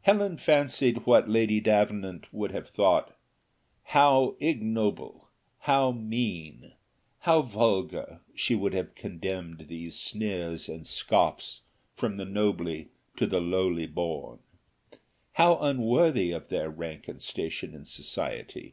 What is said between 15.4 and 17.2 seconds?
unworthy of their rank and